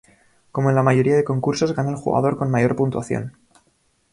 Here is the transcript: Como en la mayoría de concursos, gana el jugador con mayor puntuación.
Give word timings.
Como 0.51 0.71
en 0.71 0.75
la 0.75 0.81
mayoría 0.81 1.15
de 1.15 1.23
concursos, 1.23 1.75
gana 1.75 1.91
el 1.91 1.95
jugador 1.95 2.35
con 2.35 2.49
mayor 2.49 2.75
puntuación. 2.75 3.37